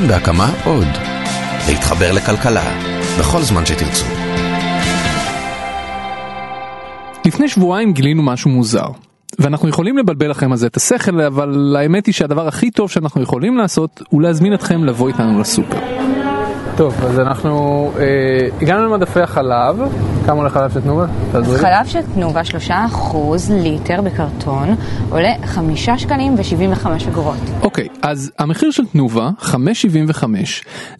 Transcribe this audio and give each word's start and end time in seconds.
כאן 0.00 0.08
בהקמה 0.08 0.50
עוד. 0.64 0.86
להתחבר 1.68 2.12
לכלכלה, 2.12 2.62
בכל 3.18 3.42
זמן 3.42 3.66
שתרצו. 3.66 4.04
לפני 7.26 7.48
שבועיים 7.48 7.92
גילינו 7.92 8.22
משהו 8.22 8.50
מוזר. 8.50 8.86
ואנחנו 9.38 9.68
יכולים 9.68 9.98
לבלבל 9.98 10.30
לכם 10.30 10.52
על 10.52 10.58
זה 10.58 10.66
את 10.66 10.76
השכל, 10.76 11.20
אבל 11.20 11.76
האמת 11.78 12.06
היא 12.06 12.14
שהדבר 12.14 12.48
הכי 12.48 12.70
טוב 12.70 12.90
שאנחנו 12.90 13.22
יכולים 13.22 13.56
לעשות 13.56 14.02
הוא 14.08 14.22
להזמין 14.22 14.54
אתכם 14.54 14.84
לבוא 14.84 15.08
איתנו 15.08 15.40
לסופר. 15.40 16.05
טוב, 16.76 17.04
אז 17.04 17.18
אנחנו 17.18 17.90
אה, 17.98 18.04
הגענו 18.62 18.84
למדפי 18.86 19.20
החלב, 19.20 19.76
כמה 20.26 20.36
עולה 20.36 20.50
חלב 20.50 20.72
של 20.72 20.80
תנובה? 20.80 21.06
חלב 21.32 21.86
של 21.86 22.00
תנובה, 22.14 22.44
שלושה 22.44 22.86
אחוז 22.86 23.50
ליטר 23.50 24.02
בקרטון, 24.02 24.76
עולה 25.10 25.32
חמישה 25.44 25.98
שקלים 25.98 26.34
ושבעים 26.38 26.72
וחמש 26.72 27.06
אגורות. 27.06 27.38
אוקיי, 27.62 27.88
אז 28.02 28.32
המחיר 28.38 28.70
של 28.70 28.86
תנובה, 28.86 29.30
5.75, 29.40 30.24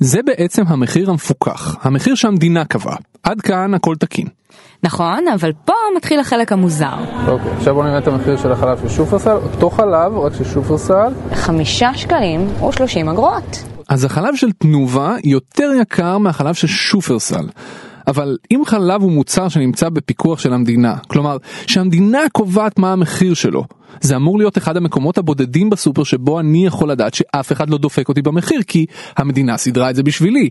זה 0.00 0.20
בעצם 0.26 0.62
המחיר 0.66 1.10
המפוקח, 1.10 1.76
המחיר 1.82 2.14
שהמדינה 2.14 2.64
קבעה. 2.64 2.96
עד 3.22 3.40
כאן 3.40 3.74
הכל 3.74 3.94
תקין. 3.96 4.26
נכון, 4.82 5.24
אבל 5.34 5.52
פה 5.64 5.72
מתחיל 5.96 6.20
החלק 6.20 6.52
המוזר. 6.52 6.96
אוקיי, 7.28 7.50
עכשיו 7.58 7.74
בוא 7.74 7.84
נראה 7.84 7.98
את 7.98 8.08
המחיר 8.08 8.36
של 8.36 8.52
החלב 8.52 8.78
של 8.82 8.88
שופרסל, 8.88 9.36
אותו 9.36 9.70
חלב, 9.70 10.18
רק 10.18 10.34
של 10.34 10.44
שופרסל. 10.44 11.12
חמישה 11.34 11.94
שקלים 11.94 12.48
ושלושים 12.68 13.08
אגורות. 13.08 13.75
אז 13.88 14.04
החלב 14.04 14.36
של 14.36 14.52
תנובה 14.52 15.16
יותר 15.24 15.70
יקר 15.80 16.18
מהחלב 16.18 16.54
של 16.54 16.66
שופרסל. 16.66 17.46
אבל 18.06 18.36
אם 18.50 18.62
חלב 18.66 19.02
הוא 19.02 19.12
מוצר 19.12 19.48
שנמצא 19.48 19.88
בפיקוח 19.88 20.38
של 20.38 20.52
המדינה, 20.52 20.96
כלומר 21.06 21.36
שהמדינה 21.66 22.18
קובעת 22.32 22.78
מה 22.78 22.92
המחיר 22.92 23.34
שלו, 23.34 23.64
זה 24.00 24.16
אמור 24.16 24.38
להיות 24.38 24.58
אחד 24.58 24.76
המקומות 24.76 25.18
הבודדים 25.18 25.70
בסופר 25.70 26.04
שבו 26.04 26.40
אני 26.40 26.66
יכול 26.66 26.90
לדעת 26.90 27.14
שאף 27.14 27.52
אחד 27.52 27.70
לא 27.70 27.78
דופק 27.78 28.08
אותי 28.08 28.22
במחיר 28.22 28.60
כי 28.66 28.86
המדינה 29.16 29.56
סידרה 29.56 29.90
את 29.90 29.96
זה 29.96 30.02
בשבילי. 30.02 30.50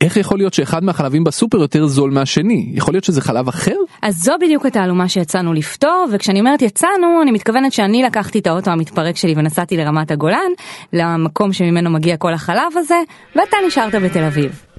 איך 0.00 0.16
יכול 0.16 0.38
להיות 0.38 0.54
שאחד 0.54 0.84
מהחלבים 0.84 1.24
בסופר 1.24 1.58
יותר 1.58 1.86
זול 1.86 2.10
מהשני? 2.10 2.70
יכול 2.74 2.94
להיות 2.94 3.04
שזה 3.04 3.20
חלב 3.20 3.48
אחר? 3.48 3.76
אז 4.02 4.14
זו 4.24 4.32
בדיוק 4.40 4.66
התעלומה 4.66 5.08
שיצאנו 5.08 5.52
לפתור, 5.52 6.06
וכשאני 6.12 6.40
אומרת 6.40 6.62
יצאנו, 6.62 7.22
אני 7.22 7.30
מתכוונת 7.30 7.72
שאני 7.72 8.02
לקחתי 8.02 8.38
את 8.38 8.46
האוטו 8.46 8.70
המתפרק 8.70 9.16
שלי 9.16 9.34
ונסעתי 9.36 9.76
לרמת 9.76 10.10
הגולן, 10.10 10.50
למקום 10.92 11.52
שממנו 11.52 11.90
מגיע 11.90 12.16
כל 12.16 12.32
החלב 12.32 12.72
הזה, 12.76 12.98
ואתה 13.36 13.56
נשארת 13.66 13.94
בתל 13.94 14.24
אביב. 14.24 14.69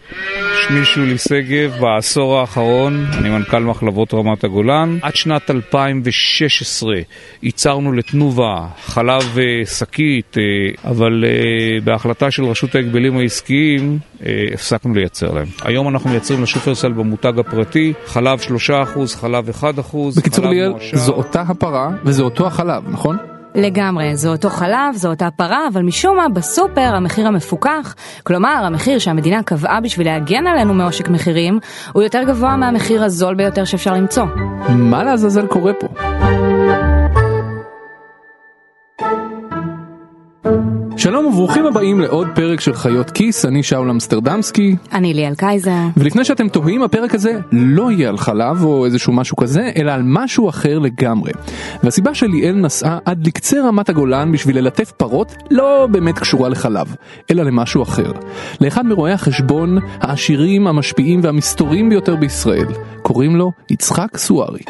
שמי 0.68 0.86
שולי 0.86 1.18
שגב, 1.18 1.78
בעשור 1.80 2.40
האחרון 2.40 3.06
אני 3.14 3.30
מנכ"ל 3.30 3.60
מחלבות 3.60 4.14
רמת 4.14 4.44
הגולן. 4.44 4.98
עד 5.02 5.16
שנת 5.16 5.52
2016 5.52 6.96
ייצרנו 7.44 7.92
לתנובה 7.92 8.68
חלב 8.82 9.38
אה, 9.40 9.66
שקית, 9.66 10.38
אה, 10.38 10.90
אבל 10.90 11.26
אה, 11.28 11.82
בהחלטה 11.84 12.32
של 12.32 12.46
רשות 12.46 12.76
ההגבלים 12.76 13.18
העסקיים 13.18 14.00
הפסקנו 14.54 14.94
לייצר 14.94 15.34
להם. 15.34 15.48
היום 15.64 15.88
אנחנו 15.88 16.10
מייצרים 16.10 16.44
לשופרסל 16.44 16.92
במותג 16.92 17.40
הפרטי 17.40 17.94
חלב 18.06 18.40
3%, 18.40 18.44
חלב 19.16 19.50
1%. 19.50 19.64
בקיצור 20.18 20.48
ליאל, 20.48 20.74
זו 20.94 21.14
אותה 21.14 21.42
הפרה 21.42 21.90
וזה 22.04 22.24
אותו 22.24 22.48
החלב, 22.48 22.84
נכון? 22.90 23.18
לגמרי, 23.56 24.16
זה 24.16 24.30
אותו 24.30 24.50
חלב, 24.50 24.96
זו 24.96 25.10
אותה 25.10 25.32
פרה, 25.32 25.68
אבל 25.74 25.82
משום 25.82 26.18
מה 26.18 26.30
בסופר 26.30 26.96
המחיר 26.96 27.28
המפוקח, 27.28 27.96
כלומר 28.24 28.62
המחיר 28.66 29.00
שהמדינה 29.00 29.44
קבעה 29.44 29.82
בשביל 29.82 30.08
להגן 30.08 30.48
עלינו 30.48 30.74
מעושק 30.74 31.10
מחירים, 31.10 31.60
הוא 31.94 32.04
יותר 32.04 32.24
גבוה 32.24 32.58
מהמחיר 32.58 33.04
הזול 33.04 33.36
ביותר 33.36 33.66
שאפשר 33.66 33.94
למצוא. 33.94 34.26
מה 34.70 35.04
לעזאזל 35.04 35.48
קורה 35.48 35.74
פה? 35.74 35.88
שלום 41.02 41.26
וברוכים 41.26 41.66
הבאים 41.66 42.00
לעוד 42.00 42.28
פרק 42.36 42.60
של 42.60 42.74
חיות 42.74 43.12
כיס, 43.12 43.46
אני 43.46 43.64
שאול 43.64 43.90
אמסטרדמסקי. 43.90 44.76
אני 44.94 45.14
ליאל 45.14 45.36
קייזר. 45.36 45.72
ולפני 45.98 46.26
שאתם 46.26 46.50
תוהים, 46.50 46.84
הפרק 46.84 47.16
הזה 47.16 47.40
לא 47.52 47.92
יהיה 47.92 48.10
על 48.10 48.18
חלב 48.18 48.64
או 48.64 48.86
איזשהו 48.86 49.14
משהו 49.14 49.38
כזה, 49.38 49.72
אלא 49.78 49.92
על 49.92 50.02
משהו 50.06 50.50
אחר 50.50 50.80
לגמרי. 50.80 51.32
והסיבה 51.84 52.14
שליאל 52.14 52.56
נסעה 52.56 52.98
עד 53.06 53.28
לקצה 53.28 53.62
רמת 53.68 53.90
הגולן 53.90 54.32
בשביל 54.32 54.58
ללטף 54.58 54.92
פרות 54.92 55.36
לא 55.52 55.88
באמת 55.92 56.20
קשורה 56.20 56.50
לחלב, 56.50 56.96
אלא 57.32 57.44
למשהו 57.44 57.84
אחר. 57.84 58.12
לאחד 58.62 58.86
מרואי 58.86 59.12
החשבון 59.12 59.78
העשירים, 60.00 60.68
המשפיעים 60.68 61.20
והמסתורים 61.24 61.90
ביותר 61.90 62.16
בישראל. 62.16 62.68
קוראים 63.02 63.36
לו 63.36 63.52
יצחק 63.70 64.18
סוארי. 64.18 64.62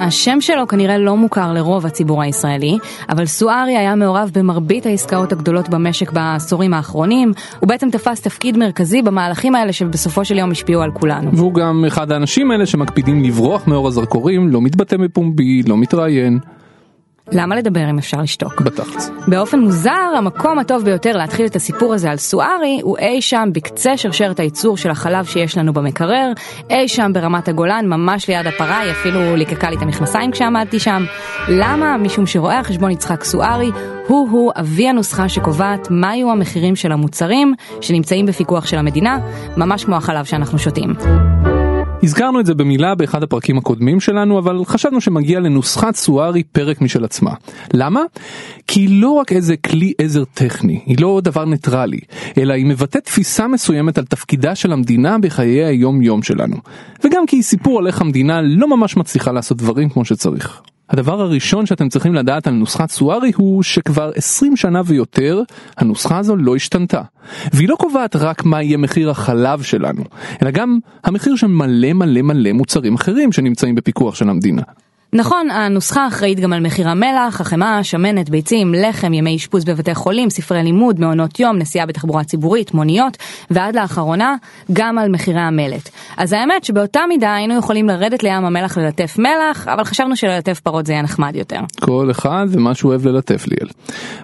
השם 0.00 0.40
שלו 0.40 0.66
כנראה 0.66 0.98
לא 0.98 1.16
מוכר 1.16 1.52
לרוב 1.52 1.86
הציבור 1.86 2.22
הישראלי, 2.22 2.78
אבל 3.08 3.26
סוארי 3.26 3.76
היה 3.76 3.94
מעורב 3.94 4.30
במרבית 4.34 4.86
העסקאות 4.86 5.32
הגדולות 5.32 5.68
במשק 5.68 6.12
בעשורים 6.12 6.74
האחרונים, 6.74 7.32
הוא 7.60 7.68
בעצם 7.68 7.90
תפס 7.90 8.20
תפקיד 8.20 8.56
מרכזי 8.56 9.02
במהלכים 9.02 9.54
האלה 9.54 9.72
שבסופו 9.72 10.24
של 10.24 10.38
יום 10.38 10.50
השפיעו 10.50 10.82
על 10.82 10.90
כולנו. 10.90 11.30
והוא 11.36 11.54
גם 11.54 11.84
אחד 11.88 12.12
האנשים 12.12 12.50
האלה 12.50 12.66
שמקפידים 12.66 13.24
לברוח 13.24 13.66
מאור 13.66 13.88
הזרקורים, 13.88 14.48
לא 14.48 14.62
מתבטא 14.62 14.96
בפומבי, 14.96 15.62
לא 15.62 15.76
מתראיין. 15.76 16.38
למה 17.32 17.56
לדבר 17.56 17.90
אם 17.90 17.98
אפשר 17.98 18.20
לשתוק? 18.20 18.60
בתכלס. 18.60 19.10
באופן 19.28 19.58
מוזר, 19.58 20.14
המקום 20.16 20.58
הטוב 20.58 20.84
ביותר 20.84 21.16
להתחיל 21.16 21.46
את 21.46 21.56
הסיפור 21.56 21.94
הזה 21.94 22.10
על 22.10 22.16
סוארי 22.16 22.80
הוא 22.82 22.98
אי 22.98 23.22
שם 23.22 23.48
בקצה 23.52 23.96
שרשרת 23.96 24.40
הייצור 24.40 24.76
של 24.76 24.90
החלב 24.90 25.24
שיש 25.24 25.58
לנו 25.58 25.72
במקרר, 25.72 26.32
אי 26.70 26.88
שם 26.88 27.10
ברמת 27.14 27.48
הגולן, 27.48 27.86
ממש 27.86 28.28
ליד 28.28 28.46
הפרה, 28.46 28.78
היא 28.78 28.92
אפילו 28.92 29.36
ליקקה 29.36 29.70
לי 29.70 29.76
את 29.76 29.82
המכנסיים 29.82 30.30
כשעמדתי 30.30 30.80
שם. 30.80 31.04
למה? 31.48 31.96
משום 31.96 32.26
שרואה 32.26 32.58
החשבון 32.58 32.90
יצחק 32.90 33.24
סוארי 33.24 33.70
הוא-הוא 34.06 34.52
אבי 34.56 34.88
הנוסחה 34.88 35.28
שקובעת 35.28 35.88
מה 35.90 36.16
יהיו 36.16 36.30
המחירים 36.30 36.76
של 36.76 36.92
המוצרים 36.92 37.54
שנמצאים 37.80 38.26
בפיקוח 38.26 38.66
של 38.66 38.78
המדינה, 38.78 39.18
ממש 39.56 39.84
כמו 39.84 39.96
החלב 39.96 40.24
שאנחנו 40.24 40.58
שותים. 40.58 40.94
הזכרנו 42.02 42.40
את 42.40 42.46
זה 42.46 42.54
במילה 42.54 42.94
באחד 42.94 43.22
הפרקים 43.22 43.58
הקודמים 43.58 44.00
שלנו, 44.00 44.38
אבל 44.38 44.64
חשבנו 44.64 45.00
שמגיע 45.00 45.40
לנוסחת 45.40 45.96
סוארי 45.96 46.42
פרק 46.42 46.80
משל 46.80 47.04
עצמה. 47.04 47.30
למה? 47.74 48.00
כי 48.66 48.80
היא 48.80 49.02
לא 49.02 49.10
רק 49.10 49.32
איזה 49.32 49.56
כלי 49.56 49.92
עזר 49.98 50.24
טכני, 50.24 50.80
היא 50.86 50.96
לא 51.00 51.20
דבר 51.24 51.44
ניטרלי, 51.44 52.00
אלא 52.38 52.54
היא 52.54 52.66
מבטאת 52.66 53.04
תפיסה 53.04 53.48
מסוימת 53.48 53.98
על 53.98 54.04
תפקידה 54.04 54.54
של 54.54 54.72
המדינה 54.72 55.18
בחיי 55.18 55.64
היום 55.64 56.02
יום 56.02 56.22
שלנו. 56.22 56.56
וגם 57.04 57.26
כי 57.26 57.36
היא 57.36 57.42
סיפור 57.42 57.78
על 57.78 57.86
איך 57.86 58.00
המדינה 58.00 58.42
לא 58.42 58.76
ממש 58.76 58.96
מצליחה 58.96 59.32
לעשות 59.32 59.58
דברים 59.58 59.88
כמו 59.88 60.04
שצריך. 60.04 60.62
הדבר 60.90 61.20
הראשון 61.20 61.66
שאתם 61.66 61.88
צריכים 61.88 62.14
לדעת 62.14 62.46
על 62.46 62.54
נוסחת 62.54 62.90
סוארי 62.90 63.32
הוא 63.36 63.62
שכבר 63.62 64.10
20 64.14 64.56
שנה 64.56 64.82
ויותר 64.84 65.42
הנוסחה 65.76 66.18
הזו 66.18 66.36
לא 66.36 66.56
השתנתה. 66.56 67.02
והיא 67.52 67.68
לא 67.68 67.76
קובעת 67.76 68.16
רק 68.16 68.44
מה 68.44 68.62
יהיה 68.62 68.76
מחיר 68.76 69.10
החלב 69.10 69.62
שלנו, 69.62 70.04
אלא 70.42 70.50
גם 70.50 70.78
המחיר 71.04 71.36
של 71.36 71.46
מלא 71.46 71.92
מלא 71.92 72.22
מלא 72.22 72.52
מוצרים 72.52 72.94
אחרים 72.94 73.32
שנמצאים 73.32 73.74
בפיקוח 73.74 74.14
של 74.14 74.30
המדינה. 74.30 74.62
נכון, 75.16 75.50
הנוסחה 75.50 76.08
אחראית 76.08 76.40
גם 76.40 76.52
על 76.52 76.60
מחיר 76.60 76.88
המלח, 76.88 77.40
החמאה, 77.40 77.84
שמנת, 77.84 78.30
ביצים, 78.30 78.74
לחם, 78.74 79.12
ימי 79.12 79.36
אשפוז 79.36 79.64
בבתי 79.64 79.94
חולים, 79.94 80.30
ספרי 80.30 80.62
לימוד, 80.62 81.00
מעונות 81.00 81.40
יום, 81.40 81.58
נסיעה 81.58 81.86
בתחבורה 81.86 82.24
ציבורית, 82.24 82.74
מוניות, 82.74 83.16
ועד 83.50 83.76
לאחרונה, 83.76 84.34
גם 84.72 84.98
על 84.98 85.08
מחירי 85.08 85.40
המלט. 85.40 85.88
אז 86.16 86.32
האמת 86.32 86.64
שבאותה 86.64 87.00
מידה 87.08 87.34
היינו 87.34 87.58
יכולים 87.58 87.88
לרדת 87.88 88.22
לים 88.22 88.44
המלח 88.44 88.78
ללטף 88.78 89.18
מלח, 89.18 89.68
אבל 89.68 89.84
חשבנו 89.84 90.16
שללטף 90.16 90.60
פרות 90.60 90.86
זה 90.86 90.92
יהיה 90.92 91.02
נחמד 91.02 91.36
יותר. 91.36 91.60
כל 91.80 92.10
אחד 92.10 92.46
ומה 92.50 92.74
שהוא 92.74 92.90
אוהב 92.90 93.06
ללטף 93.06 93.46
ליאל. 93.48 93.68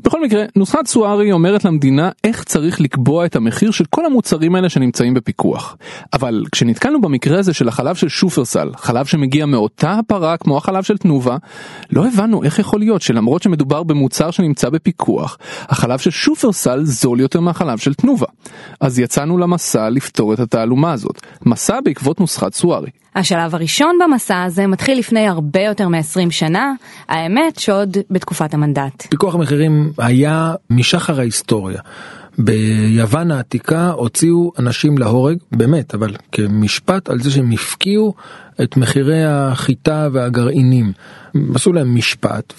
בכל 0.04 0.22
מקרה, 0.22 0.44
נוסחת 0.56 0.86
סוארי 0.86 1.32
אומרת 1.32 1.64
למדינה 1.64 2.10
איך 2.24 2.44
צריך 2.44 2.80
לקבוע 2.80 3.26
את 3.26 3.36
המחיר 3.36 3.70
של 3.70 3.84
כל 3.90 4.06
המוצרים 4.06 4.54
האלה 4.54 4.68
שנמצאים 4.68 5.14
בפיקוח. 5.14 5.76
אבל 6.12 6.44
כשנתקלנו 6.52 7.00
במקרה 7.00 7.38
הזה 7.38 7.52
של 7.54 7.68
החלב 7.68 7.94
של 7.94 8.08
שופרסל, 8.08 8.70
חלב 8.76 9.06
שמגיע 9.06 9.46
מאותה 9.46 9.92
הפרה 9.92 10.36
כמו 10.36 10.56
החלב 10.56 10.81
החלב 10.82 10.96
של 10.96 10.98
תנובה, 10.98 11.36
לא 11.92 12.06
הבנו 12.06 12.42
איך 12.42 12.58
יכול 12.58 12.80
להיות 12.80 13.02
שלמרות 13.02 13.42
שמדובר 13.42 13.82
במוצר 13.82 14.30
שנמצא 14.30 14.70
בפיקוח, 14.70 15.38
החלב 15.68 15.98
של 15.98 16.10
שופרסל 16.10 16.84
זול 16.84 17.20
יותר 17.20 17.40
מהחלב 17.40 17.78
של 17.78 17.94
תנובה. 17.94 18.26
אז 18.80 18.98
יצאנו 18.98 19.38
למסע 19.38 19.90
לפתור 19.90 20.34
את 20.34 20.40
התעלומה 20.40 20.92
הזאת, 20.92 21.20
מסע 21.46 21.80
בעקבות 21.84 22.20
נוסחת 22.20 22.54
סוארי. 22.54 22.90
השלב 23.14 23.54
הראשון 23.54 23.98
במסע 24.04 24.42
הזה 24.42 24.66
מתחיל 24.66 24.98
לפני 24.98 25.28
הרבה 25.28 25.60
יותר 25.60 25.88
מ-20 25.88 26.30
שנה, 26.30 26.72
האמת 27.08 27.58
שעוד 27.58 27.96
בתקופת 28.10 28.54
המנדט. 28.54 29.06
פיקוח 29.10 29.34
המחירים 29.34 29.92
היה 29.98 30.54
משחר 30.70 31.20
ההיסטוריה. 31.20 31.80
ביוון 32.38 33.30
העתיקה 33.30 33.90
הוציאו 33.90 34.52
אנשים 34.58 34.98
להורג, 34.98 35.36
באמת, 35.52 35.94
אבל 35.94 36.14
כמשפט 36.32 37.08
על 37.08 37.20
זה 37.20 37.30
שהם 37.30 37.50
הפקיעו 37.52 38.14
את 38.62 38.76
מחירי 38.76 39.24
החיטה 39.24 40.08
והגרעינים. 40.12 40.92
עשו 41.54 41.72
להם 41.72 41.94
משפט 41.94 42.52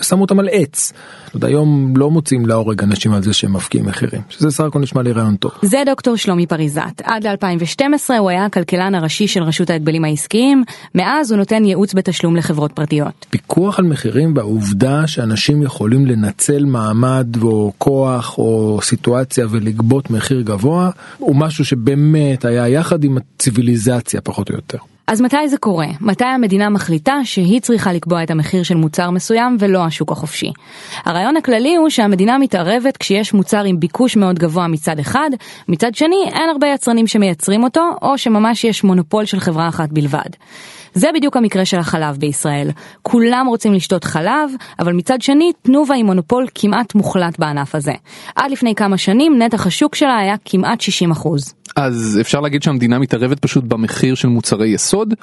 ושמו 0.00 0.22
אותם 0.22 0.38
על 0.38 0.48
עץ. 0.52 0.92
עוד 1.34 1.44
היום 1.44 1.94
לא 1.96 2.10
מוצאים 2.10 2.46
להורג 2.46 2.82
אנשים 2.82 3.12
על 3.12 3.22
זה 3.22 3.32
שהם 3.32 3.52
מפקיעים 3.52 3.86
מחירים, 3.86 4.22
שזה 4.28 4.50
סך 4.50 4.64
הכל 4.64 4.78
נשמע 4.78 5.02
לי 5.02 5.12
רעיון 5.12 5.36
טוב. 5.36 5.52
זה 5.62 5.82
דוקטור 5.86 6.16
שלומי 6.16 6.46
פריזת. 6.46 7.02
עד 7.02 7.26
ל-2012 7.26 8.10
הוא 8.18 8.30
היה 8.30 8.44
הכלכלן 8.44 8.94
הראשי 8.94 9.26
של 9.26 9.42
רשות 9.42 9.70
ההגבלים 9.70 10.04
העסקיים, 10.04 10.64
מאז 10.94 11.30
הוא 11.30 11.38
נותן 11.38 11.64
ייעוץ 11.64 11.94
בתשלום 11.94 12.36
לחברות 12.36 12.72
פרטיות. 12.72 13.26
פיקוח 13.30 13.78
על 13.78 13.84
מחירים 13.84 14.36
והעובדה 14.36 15.06
שאנשים 15.06 15.62
יכולים 15.62 16.06
לנצל 16.06 16.64
מעמד 16.64 17.36
או 17.42 17.72
כוח 17.78 18.38
או 18.38 18.78
סיטואציה 18.82 19.46
ולגבות 19.50 20.10
מחיר 20.10 20.40
גבוה, 20.40 20.90
הוא 21.18 21.36
משהו 21.36 21.64
שבאמת 21.64 22.44
היה 22.44 22.68
יחד 22.68 23.04
עם 23.04 23.18
הציוויליזציה 23.18 24.20
פחות 24.20 24.50
או 24.50 24.54
יותר. 24.54 24.78
אז 25.10 25.20
מתי 25.20 25.48
זה 25.48 25.56
קורה? 25.58 25.86
מתי 26.00 26.24
המדינה 26.24 26.68
מחליטה 26.68 27.14
שהיא 27.24 27.60
צריכה 27.60 27.92
לקבוע 27.92 28.22
את 28.22 28.30
המחיר 28.30 28.62
של 28.62 28.74
מוצר 28.74 29.10
מסוים 29.10 29.56
ולא 29.60 29.84
השוק 29.84 30.12
החופשי? 30.12 30.52
הרעיון 31.04 31.36
הכללי 31.36 31.76
הוא 31.76 31.88
שהמדינה 31.88 32.38
מתערבת 32.38 32.96
כשיש 32.96 33.34
מוצר 33.34 33.64
עם 33.64 33.80
ביקוש 33.80 34.16
מאוד 34.16 34.38
גבוה 34.38 34.66
מצד 34.66 34.98
אחד, 34.98 35.30
מצד 35.68 35.94
שני 35.94 36.24
אין 36.26 36.48
הרבה 36.50 36.66
יצרנים 36.66 37.06
שמייצרים 37.06 37.64
אותו, 37.64 37.90
או 38.02 38.18
שממש 38.18 38.64
יש 38.64 38.84
מונופול 38.84 39.24
של 39.24 39.40
חברה 39.40 39.68
אחת 39.68 39.88
בלבד. 39.92 40.30
זה 40.94 41.08
בדיוק 41.14 41.36
המקרה 41.36 41.64
של 41.64 41.78
החלב 41.78 42.16
בישראל. 42.16 42.70
כולם 43.02 43.46
רוצים 43.48 43.74
לשתות 43.74 44.04
חלב, 44.04 44.50
אבל 44.78 44.92
מצד 44.92 45.20
שני, 45.20 45.52
תנובה 45.62 45.94
היא 45.94 46.04
מונופול 46.04 46.46
כמעט 46.54 46.94
מוחלט 46.94 47.38
בענף 47.38 47.74
הזה. 47.74 47.92
עד 48.36 48.50
לפני 48.50 48.74
כמה 48.74 48.98
שנים 48.98 49.42
נתח 49.42 49.66
השוק 49.66 49.94
שלה 49.94 50.18
היה 50.18 50.34
כמעט 50.44 50.80
60 50.80 51.10
אחוז. 51.10 51.59
אז 51.76 52.18
אפשר 52.20 52.40
להגיד 52.40 52.62
שהמדינה 52.62 52.98
מתערבת 52.98 53.38
פשוט 53.38 53.64
במחיר 53.64 54.14
של 54.14 54.28
מוצרי 54.28 54.68
יסוד? 54.68 55.14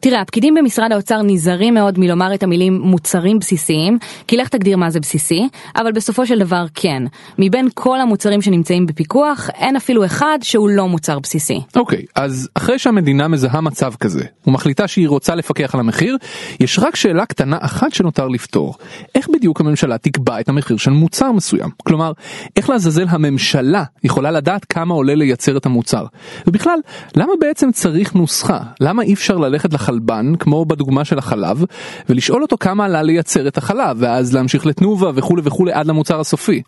תראה, 0.00 0.20
הפקידים 0.20 0.54
במשרד 0.54 0.92
האוצר 0.92 1.22
נזהרים 1.22 1.74
מאוד 1.74 1.98
מלומר 1.98 2.34
את 2.34 2.42
המילים 2.42 2.80
מוצרים 2.80 3.38
בסיסיים, 3.38 3.98
כי 4.26 4.36
לך 4.36 4.48
תגדיר 4.48 4.76
מה 4.76 4.90
זה 4.90 5.00
בסיסי, 5.00 5.48
אבל 5.76 5.92
בסופו 5.92 6.26
של 6.26 6.38
דבר 6.38 6.64
כן. 6.74 7.02
מבין 7.38 7.68
כל 7.74 8.00
המוצרים 8.00 8.42
שנמצאים 8.42 8.86
בפיקוח, 8.86 9.50
אין 9.54 9.76
אפילו 9.76 10.04
אחד 10.04 10.38
שהוא 10.42 10.68
לא 10.68 10.88
מוצר 10.88 11.18
בסיסי. 11.18 11.60
אוקיי, 11.76 11.98
okay, 11.98 12.12
אז 12.14 12.48
אחרי 12.54 12.78
שהמדינה 12.78 13.28
מזהה 13.28 13.60
מצב 13.60 13.94
כזה, 14.00 14.24
ומחליטה 14.46 14.88
שהיא 14.88 15.08
רוצה 15.08 15.34
לפקח 15.34 15.74
על 15.74 15.80
המחיר, 15.80 16.16
יש 16.60 16.78
רק 16.78 16.96
שאלה 16.96 17.26
קטנה 17.26 17.56
אחת 17.60 17.92
שנותר 17.92 18.28
לפתור. 18.28 18.74
איך 19.14 19.28
בדיוק 19.28 19.60
הממשלה 19.60 19.98
תקבע 19.98 20.40
את 20.40 20.48
המחיר 20.48 20.76
של 20.76 20.90
מוצר 20.90 21.32
מסוים? 21.32 21.70
כלומר, 21.84 22.12
איך 22.56 22.70
לעזאזל 22.70 23.06
הממשלה 23.08 23.84
יכולה 24.04 24.30
לדעת 24.30 24.64
כמה 24.64 24.94
עולה 24.94 25.14
לייצר 25.14 25.56
את 25.56 25.66
המוצר? 25.66 26.06
ובכלל, 26.46 26.78
למה 27.16 27.32
בעצם 27.40 27.72
צריך 27.72 28.14
נוסחה? 28.14 28.58
למה 28.80 29.02
אי 29.02 29.14
אפשר 29.14 29.36
ללכת 29.36 29.72
לח... 29.72 29.87
חלבן 29.88 30.32
כמו 30.38 30.64
בדוגמה 30.64 31.04
של 31.04 31.18
החלב 31.18 31.64
ולשאול 32.08 32.42
אותו 32.42 32.56
כמה 32.58 32.84
עלה 32.84 33.02
לייצר 33.02 33.48
את 33.48 33.58
החלב 33.58 33.96
ואז 33.98 34.34
להמשיך 34.34 34.66
לתנובה 34.66 35.10
וכולי 35.14 35.42
וכולי 35.44 35.72
עד 35.72 35.86
למוצר 35.86 36.20
הסופי. 36.20 36.62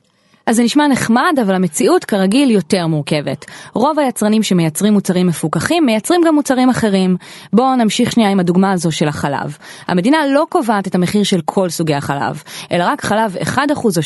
אז 0.50 0.56
זה 0.56 0.62
נשמע 0.62 0.86
נחמד, 0.88 1.38
אבל 1.42 1.54
המציאות 1.54 2.04
כרגיל 2.04 2.50
יותר 2.50 2.86
מורכבת. 2.86 3.44
רוב 3.74 3.98
היצרנים 3.98 4.42
שמייצרים 4.42 4.92
מוצרים 4.92 5.26
מפוקחים, 5.26 5.86
מייצרים 5.86 6.20
גם 6.26 6.34
מוצרים 6.34 6.70
אחרים. 6.70 7.16
בואו 7.52 7.76
נמשיך 7.76 8.12
שנייה 8.12 8.30
עם 8.30 8.40
הדוגמה 8.40 8.72
הזו 8.72 8.92
של 8.92 9.08
החלב. 9.08 9.56
המדינה 9.88 10.18
לא 10.34 10.46
קובעת 10.48 10.86
את 10.86 10.94
המחיר 10.94 11.22
של 11.22 11.40
כל 11.44 11.68
סוגי 11.70 11.94
החלב, 11.94 12.42
אלא 12.72 12.84
רק 12.84 13.04
חלב 13.04 13.36
1% 13.36 13.58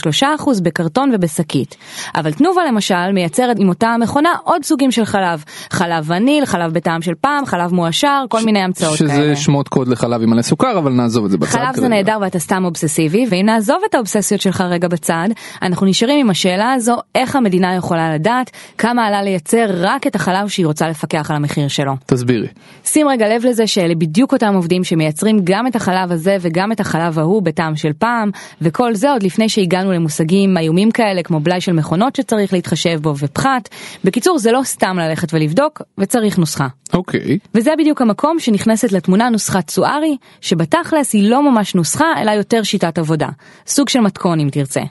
או 0.06 0.12
3% 0.56 0.62
בקרטון 0.62 1.11
ובשקית. 1.14 1.76
אבל 2.17 2.32
תנובה 2.32 2.62
למשל 2.69 3.12
מייצרת 3.14 3.56
עם 3.58 3.69
אותה 3.69 3.88
המכונה 3.88 4.31
עוד 4.44 4.64
סוגים 4.64 4.91
של 4.91 5.05
חלב. 5.05 5.44
חלב 5.70 6.11
וניל, 6.11 6.46
חלב 6.46 6.73
בטעם 6.73 7.02
של 7.02 7.12
פעם, 7.20 7.46
חלב 7.46 7.73
מועשר, 7.75 8.25
כל 8.29 8.41
ש- 8.41 8.44
מיני 8.44 8.61
המצאות 8.61 8.96
שזה 8.96 9.08
כאלה. 9.08 9.35
שזה 9.35 9.43
שמות 9.44 9.69
קוד 9.69 9.88
לחלב 9.88 10.23
עם 10.23 10.31
מלא 10.31 10.43
סוכר, 10.43 10.79
אבל 10.79 10.93
נעזוב 10.93 11.25
את 11.25 11.31
זה 11.31 11.38
בצד. 11.38 11.50
חלב 11.58 11.75
זה 11.76 11.88
נהדר 11.88 12.19
ואתה 12.20 12.38
סתם 12.38 12.64
אובססיבי, 12.64 13.26
ואם 13.31 13.46
נעזוב 13.46 13.76
את 13.91 13.94
האובססיות 13.94 14.41
שלך 14.41 14.61
רגע 14.61 14.88
בצד, 14.88 15.29
אנחנו 15.62 15.87
נשארים 15.87 16.20
עם 16.20 16.31
השאלה 16.35 16.73
הזו, 16.73 16.97
איך 17.15 17.37
המדינה 17.37 17.75
יכולה 17.75 18.15
לדעת 18.15 18.51
כמה 18.79 19.07
עלה 19.07 19.23
לייצר 19.23 19.67
רק 19.77 20.07
את 20.07 20.15
החלב 20.15 20.49
שהיא 20.49 20.67
רוצה 20.67 20.89
לפקח 20.89 21.31
על 21.31 21.37
המחיר 21.37 21.69
שלו. 21.69 21.93
תסבירי. 22.07 22.47
שים 22.85 23.09
רגע 23.09 23.29
לב 23.29 23.45
לזה 23.45 23.67
שאלה 23.67 23.95
בדיוק 23.95 24.33
אותם 24.33 24.55
עובדים 24.55 24.85
שמייצרים 24.85 25.41
גם 25.45 25.67
את 25.67 25.77
החלב 25.77 26.13
הזה 26.13 26.37
וגם 26.41 26.73
את 26.73 26.81
החלב 26.81 27.19
ההוא 27.19 27.43
בטעם 27.43 27.77
של 27.77 27.93
פעם, 27.99 28.31
וכל 28.63 28.95
זה 28.95 29.11
עוד 29.11 29.23
לפני 29.23 29.49
שהגענו 29.49 29.93
למושגים 29.93 30.59
איומים 30.59 30.91
כאלה 30.91 31.23
כמו 31.23 31.41
בלאי 31.41 31.61
של 31.61 31.73
מכונות 31.73 32.17
שצריך 32.17 32.53
להתחשב 32.53 32.99
בו 33.03 33.15
ופחת. 33.19 33.69
בקיצור, 34.05 34.39
זה 34.39 34.53
לא 34.53 34.61
סתם 34.65 34.99
ללכת 34.99 35.35
ולבדוק, 35.35 35.83
וצריך 35.99 36.39
נוסחה. 36.39 36.67
אוקיי. 36.93 37.21
Okay. 37.21 37.49
וזה 37.55 37.71
בדיוק 37.79 38.03
המקום 38.03 38.39
שנכנסת 38.39 38.93
לתמונה 38.93 39.29
נוסחת 39.29 39.67
צוארי, 39.67 40.17
שבתכלס 40.41 41.13
היא 41.13 41.31
לא 41.31 41.51
ממש 41.51 41.75
נוסחה, 41.75 42.07
אלא 42.21 42.31
יותר 42.31 42.63
שיטת 42.63 42.99
עבודה. 42.99 43.29
סוג 43.67 43.89
של 43.89 44.01
מתכון 44.01 44.41
אם 44.41 44.49
תרצה. 44.53 44.83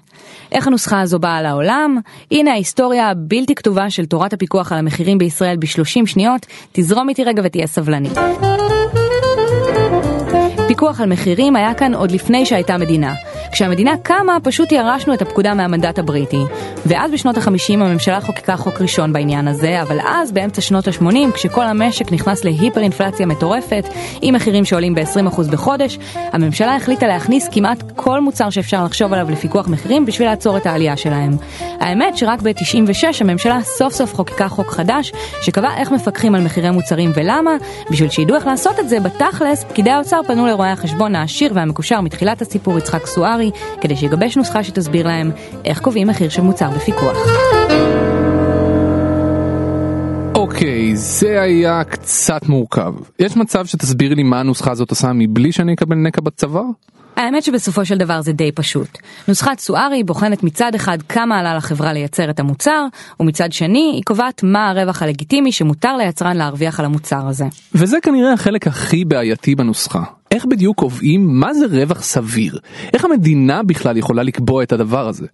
איך 0.51 0.68
הנוסחה 0.68 1.01
הזו 1.01 1.19
באה 1.24 1.42
לעולם? 1.42 1.98
הנה 2.31 2.52
ההיסטוריה 2.52 3.10
הבלתי 3.10 3.56
כתובה 3.56 3.90
של 3.90 4.06
תורת 4.06 4.34
הפיקוח 4.34 4.72
על 4.72 4.78
המחירים 4.78 5.18
בישראל 5.18 5.58
ב-30 5.58 6.06
שניות, 6.06 6.46
תזרום 6.72 7.10
איתי 7.10 7.24
רגע 7.24 7.42
ותהיה 7.46 7.68
סבלני. 7.68 8.10
פיקוח 10.68 11.02
על 11.02 11.10
מחירים 11.10 11.56
היה 11.56 11.74
כאן 11.74 11.94
עוד 11.94 12.12
לפני 12.12 12.46
שהייתה 12.46 12.78
מדינה. 12.78 13.14
כשהמדינה 13.53 13.91
קמה 14.03 14.38
פשוט 14.44 14.71
ירשנו 14.71 15.13
את 15.13 15.21
הפקודה 15.21 15.53
מהמנדט 15.53 16.00
הבריטי. 16.00 16.44
ואז 16.85 17.11
בשנות 17.11 17.38
ה-50 17.38 17.73
הממשלה 17.73 18.21
חוקקה 18.21 18.57
חוק 18.57 18.81
ראשון 18.81 19.13
בעניין 19.13 19.47
הזה, 19.47 19.81
אבל 19.81 20.00
אז 20.05 20.31
באמצע 20.31 20.61
שנות 20.61 20.88
ה-80 20.88 21.31
כשכל 21.33 21.63
המשק 21.63 22.11
נכנס 22.11 22.44
להיפר 22.44 22.81
אינפלציה 22.81 23.25
מטורפת, 23.25 23.83
עם 24.21 24.35
מחירים 24.35 24.65
שעולים 24.65 24.95
ב-20% 24.95 25.41
בחודש, 25.51 25.97
הממשלה 26.15 26.75
החליטה 26.75 27.07
להכניס 27.07 27.50
כמעט 27.51 27.83
כל 27.95 28.21
מוצר 28.21 28.50
שאפשר 28.50 28.83
לחשוב 28.83 29.13
עליו 29.13 29.31
לפיקוח 29.31 29.67
מחירים 29.67 30.05
בשביל 30.05 30.27
לעצור 30.27 30.57
את 30.57 30.65
העלייה 30.65 30.97
שלהם. 30.97 31.31
האמת 31.79 32.17
שרק 32.17 32.41
ב-96 32.41 33.03
הממשלה 33.21 33.61
סוף 33.61 33.94
סוף 33.94 34.15
חוקקה 34.15 34.47
חוק 34.47 34.71
חדש, 34.71 35.11
שקבע 35.41 35.69
איך 35.77 35.91
מפקחים 35.91 36.35
על 36.35 36.41
מחירי 36.41 36.69
מוצרים 36.69 37.11
ולמה, 37.15 37.51
בשביל 37.91 38.09
שידעו 38.09 38.35
איך 38.35 38.47
לעשות 38.47 38.79
את 38.79 38.89
זה, 38.89 39.00
בתכלס 39.00 39.63
פקידי 39.63 39.89
האוצר 39.89 40.19
פנו 40.27 40.47
לרואי 40.47 40.69
החשבון 40.69 41.15
העשיר 41.15 41.51
והמקושר 41.55 42.01
מתחילת 42.01 42.41
הסיפור 42.41 42.77
יצחק 42.77 43.05
סוארי, 43.05 43.43
כדי 43.81 43.95
שיגבש 43.95 44.38
נוסחה 44.38 44.63
שתסביר 44.63 45.07
להם 45.07 45.31
איך 45.66 45.80
קובעים 45.80 46.07
מחיר 46.07 46.30
של 46.30 46.42
מוצר 46.42 46.69
בפיקוח. 46.69 47.18
אוקיי, 50.36 50.92
okay, 50.92 50.95
זה 50.95 51.42
היה 51.42 51.84
קצת 51.84 52.50
מורכב. 52.50 52.94
יש 53.19 53.38
מצב 53.38 53.66
שתסבירי 53.66 54.16
לי 54.16 54.24
מה 54.24 54.40
הנוסחה 54.40 54.72
הזאת 54.72 54.90
עושה 54.90 55.12
מבלי 55.13 55.51
שאני 55.51 55.74
אקבל 55.74 55.95
נקע 55.95 56.22
בצוואר? 56.22 56.63
האמת 57.16 57.44
שבסופו 57.44 57.86
של 57.86 57.98
דבר 57.98 58.22
זה 58.22 58.31
די 58.31 58.51
פשוט. 58.51 58.98
נוסחת 59.28 59.60
סוארי 59.60 60.04
בוחנת 60.04 60.44
מצד 60.44 60.75
אחד 60.75 60.98
כמה 61.10 61.39
עלה 61.39 61.56
לחברה 61.56 61.94
לייצר 61.94 62.30
את 62.30 62.39
המוצר, 62.39 62.86
ומצד 63.19 63.51
שני 63.51 63.92
היא 63.94 64.04
קובעת 64.06 64.44
מה 64.44 64.69
הרווח 64.69 65.01
הלגיטימי 65.01 65.51
שמותר 65.51 65.98
ליצרן 65.98 66.38
להרוויח 66.38 66.80
על 66.80 66.86
המוצר 66.86 67.28
הזה. 67.28 67.46
וזה 67.75 67.98
כנראה 68.04 68.34
החלק 68.34 68.68
הכי 68.68 69.06
בעייתי 69.06 69.56
בנוסחה. 69.56 70.04
איך 70.33 70.45
בדיוק 70.45 70.77
קובעים 70.77 71.39
מה 71.39 71.53
זה 71.53 71.65
רווח 71.65 72.03
סביר? 72.03 72.59
איך 72.94 73.06
המדינה 73.06 73.63
בכלל 73.63 73.97
יכולה 73.97 74.24
לקבוע 74.24 74.63
את 74.63 74.71
הדבר 74.71 75.07
הזה? 75.07 75.25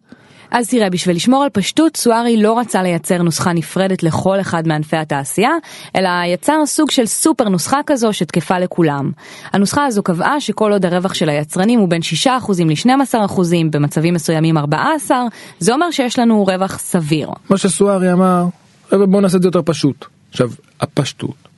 אז 0.51 0.69
תראה, 0.69 0.90
בשביל 0.90 1.16
לשמור 1.16 1.44
על 1.44 1.50
פשטות, 1.50 1.97
סוארי 1.97 2.38
לא 2.38 2.59
רצה 2.59 2.83
לייצר 2.83 3.21
נוסחה 3.21 3.54
נפרדת 3.54 4.04
לכל 4.04 4.40
אחד 4.40 4.68
מענפי 4.68 4.97
התעשייה, 4.97 5.52
אלא 5.95 6.09
יצר 6.28 6.66
סוג 6.66 6.92
של 6.92 7.06
סופר 7.06 7.50
נוסחה 7.50 7.80
כזו 7.85 8.14
שתקפה 8.14 8.59
לכולם. 8.59 9.12
הנוסחה 9.54 9.85
הזו 9.85 10.04
קבעה 10.04 10.42
שכל 10.42 10.71
עוד 10.71 10.85
הרווח 10.85 11.14
של 11.14 11.30
היצרנים 11.30 11.80
הוא 11.80 11.90
בין 11.90 12.02
6% 12.26 12.28
ל-12%, 12.66 13.42
במצבים 13.71 14.14
מסוימים 14.14 14.57
14%, 14.57 14.62
זה 15.59 15.74
אומר 15.74 15.92
שיש 15.92 16.19
לנו 16.19 16.45
רווח 16.45 16.80
סביר. 16.80 17.30
מה 17.50 17.57
שסוארי 17.57 18.14
אמר, 18.14 18.45
בוא 18.92 19.21
נעשה 19.21 19.38
את 19.38 19.42
זה 19.42 19.47
יותר 19.47 19.62
פשוט. 19.66 20.06
עכשיו, 20.31 20.50
הפשטות 20.81 21.49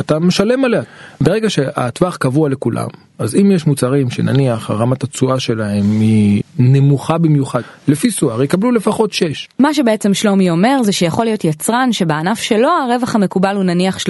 אתה 0.00 0.18
משלם 0.18 0.64
עליה. 0.64 0.82
ברגע 1.20 1.50
שהטווח 1.50 2.16
קבוע 2.16 2.48
לכולם, 2.48 2.88
אז 3.18 3.34
אם 3.34 3.52
יש 3.52 3.66
מוצרים 3.66 4.10
שנניח 4.10 4.70
רמת 4.70 5.04
התשואה 5.04 5.40
שלהם 5.40 6.00
היא 6.00 6.42
נמוכה 6.58 7.18
במיוחד, 7.18 7.60
לפי 7.88 8.10
סואר 8.10 8.42
יקבלו 8.42 8.72
לפחות 8.72 9.12
6. 9.12 9.48
מה 9.58 9.74
שבעצם 9.74 10.14
שלומי 10.14 10.50
אומר 10.50 10.82
זה 10.82 10.92
שיכול 10.92 11.24
להיות 11.24 11.44
יצרן 11.44 11.92
שבענף 11.92 12.38
שלו 12.38 12.68
הרווח 12.68 13.14
המקובל 13.14 13.56
הוא 13.56 13.64
נניח 13.64 13.98
3%. 13.98 14.00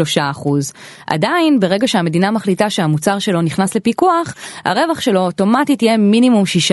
עדיין, 1.06 1.60
ברגע 1.60 1.88
שהמדינה 1.88 2.30
מחליטה 2.30 2.70
שהמוצר 2.70 3.18
שלו 3.18 3.42
נכנס 3.42 3.74
לפיקוח, 3.74 4.34
הרווח 4.64 5.00
שלו 5.00 5.20
אוטומטית 5.20 5.82
יהיה 5.82 5.96
מינימום 5.96 6.44
6%, 6.70 6.72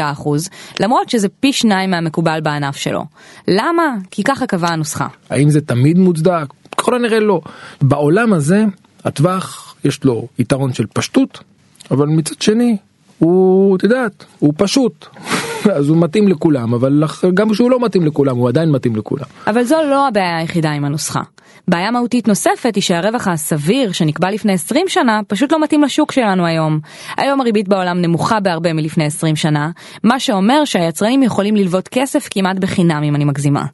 למרות 0.79 1.09
שזה 1.09 1.27
פי 1.29 1.53
שניים 1.53 1.91
מהמקובל 1.91 2.39
בענף 2.43 2.75
שלו. 2.75 3.05
למה? 3.47 3.95
כי 4.11 4.23
ככה 4.23 4.47
קבעה 4.47 4.73
הנוסחה. 4.73 5.07
האם 5.29 5.49
זה 5.49 5.61
תמיד 5.61 5.97
מוצדק? 5.97 6.45
ככל 6.77 6.95
הנראה 6.95 7.19
לא. 7.19 7.41
בעולם 7.81 8.33
הזה 8.33 8.65
הטווח 9.05 9.75
יש 9.83 10.03
לו 10.03 10.27
יתרון 10.39 10.73
של 10.73 10.85
פשטות, 10.93 11.43
אבל 11.91 12.07
מצד 12.07 12.41
שני 12.41 12.77
הוא, 13.19 13.75
את 13.75 13.83
יודעת, 13.83 14.25
הוא 14.39 14.53
פשוט. 14.57 15.05
אז 15.77 15.89
הוא 15.89 15.97
מתאים 15.97 16.27
לכולם, 16.27 16.73
אבל 16.73 17.03
גם 17.33 17.49
כשהוא 17.49 17.71
לא 17.71 17.79
מתאים 17.79 18.05
לכולם, 18.05 18.37
הוא 18.37 18.49
עדיין 18.49 18.71
מתאים 18.71 18.95
לכולם. 18.95 19.25
אבל 19.47 19.63
זו 19.63 19.75
לא 19.89 20.07
הבעיה 20.07 20.37
היחידה 20.37 20.71
עם 20.71 20.85
הנוסחה. 20.85 21.21
בעיה 21.67 21.91
מהותית 21.91 22.27
נוספת 22.27 22.75
היא 22.75 22.83
שהרווח 22.83 23.27
הסביר 23.27 23.91
שנקבע 23.91 24.31
לפני 24.31 24.53
20 24.53 24.85
שנה 24.87 25.19
פשוט 25.27 25.51
לא 25.51 25.63
מתאים 25.63 25.83
לשוק 25.83 26.11
שלנו 26.11 26.45
היום. 26.45 26.79
היום 27.17 27.41
הריבית 27.41 27.67
בעולם 27.67 28.01
נמוכה 28.01 28.39
בהרבה 28.39 28.73
מלפני 28.73 29.05
20 29.05 29.35
שנה, 29.35 29.69
מה 30.03 30.19
שאומר 30.19 30.65
שהיצרנים 30.65 31.23
יכולים 31.23 31.55
ללוות 31.55 31.87
כסף 31.87 32.27
כמעט 32.31 32.57
בחינם 32.59 33.03
אם 33.03 33.15
אני 33.15 33.25
מגזימה. 33.25 33.65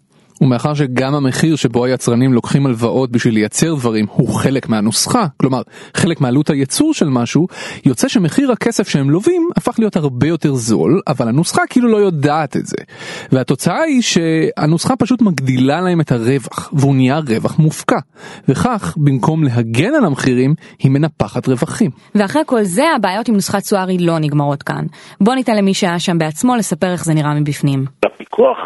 ומאחר 0.41 0.73
שגם 0.73 1.15
המחיר 1.15 1.55
שבו 1.55 1.85
היצרנים 1.85 2.33
לוקחים 2.33 2.65
הלוואות 2.65 3.11
בשביל 3.11 3.33
לייצר 3.33 3.75
דברים 3.75 4.05
הוא 4.09 4.33
חלק 4.33 4.69
מהנוסחה, 4.69 5.25
כלומר 5.37 5.61
חלק 5.93 6.21
מעלות 6.21 6.49
הייצור 6.49 6.93
של 6.93 7.09
משהו, 7.09 7.47
יוצא 7.85 8.07
שמחיר 8.07 8.51
הכסף 8.51 8.87
שהם 8.87 9.09
לווים 9.09 9.49
הפך 9.57 9.79
להיות 9.79 9.95
הרבה 9.95 10.27
יותר 10.27 10.53
זול, 10.53 11.01
אבל 11.07 11.27
הנוסחה 11.27 11.61
כאילו 11.69 11.89
לא 11.89 11.97
יודעת 11.97 12.57
את 12.57 12.65
זה. 12.65 12.77
והתוצאה 13.31 13.81
היא 13.81 14.01
שהנוסחה 14.01 14.95
פשוט 14.95 15.21
מגדילה 15.21 15.81
להם 15.81 16.01
את 16.01 16.11
הרווח, 16.11 16.69
והוא 16.73 16.95
נהיה 16.95 17.19
רווח 17.27 17.59
מופקע. 17.59 17.99
וכך, 18.47 18.93
במקום 18.97 19.43
להגן 19.43 19.95
על 19.95 20.05
המחירים, 20.05 20.55
היא 20.79 20.91
מנפחת 20.91 21.47
רווחים. 21.47 21.91
ואחרי 22.15 22.41
כל 22.45 22.63
זה, 22.63 22.83
הבעיות 22.95 23.27
עם 23.27 23.35
נוסחת 23.35 23.63
סוארי 23.63 23.97
לא 23.97 24.19
נגמרות 24.19 24.63
כאן. 24.63 24.85
בוא 25.21 25.35
ניתן 25.35 25.55
למי 25.55 25.73
שהיה 25.73 25.99
שם 25.99 26.17
בעצמו 26.17 26.55
לספר 26.55 26.91
איך 26.91 27.05
זה 27.05 27.13
נראה 27.13 27.33
מבפנים. 27.33 27.85
הפיקוח 28.05 28.57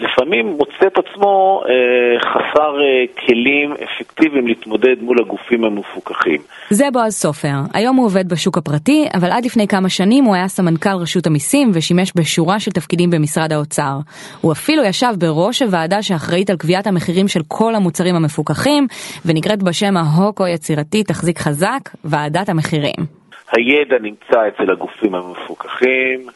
לפעמים 0.00 0.46
מוצא 0.46 0.86
את 0.86 0.98
עצמו 0.98 1.62
אה, 1.68 2.20
חסר 2.20 2.80
אה, 2.80 3.04
כלים 3.26 3.72
אפקטיביים 3.72 4.46
להתמודד 4.46 5.02
מול 5.02 5.16
הגופים 5.20 5.64
המפוקחים. 5.64 6.40
זה 6.70 6.84
בועז 6.92 7.14
סופר, 7.14 7.56
היום 7.74 7.96
הוא 7.96 8.06
עובד 8.06 8.28
בשוק 8.28 8.58
הפרטי, 8.58 9.06
אבל 9.14 9.30
עד 9.32 9.44
לפני 9.44 9.68
כמה 9.68 9.88
שנים 9.88 10.24
הוא 10.24 10.34
היה 10.34 10.48
סמנכ"ל 10.48 10.96
רשות 11.02 11.26
המיסים 11.26 11.70
ושימש 11.74 12.12
בשורה 12.16 12.60
של 12.60 12.70
תפקידים 12.70 13.10
במשרד 13.10 13.52
האוצר. 13.52 13.92
הוא 14.40 14.52
אפילו 14.52 14.84
ישב 14.84 15.12
בראש 15.18 15.62
הוועדה 15.62 16.02
שאחראית 16.02 16.50
על 16.50 16.56
קביעת 16.56 16.86
המחירים 16.86 17.28
של 17.28 17.40
כל 17.48 17.74
המוצרים 17.74 18.14
המפוקחים, 18.14 18.86
ונקראת 19.26 19.62
בשם 19.62 19.96
ההוקו 19.96 20.46
יצירתי 20.46 21.02
תחזיק 21.04 21.38
חזק, 21.38 21.80
ועדת 22.04 22.48
המחירים. 22.48 23.18
הידע 23.52 23.96
נמצא 24.02 24.48
אצל 24.48 24.72
הגופים 24.72 25.14
המפוקחים, 25.14 26.26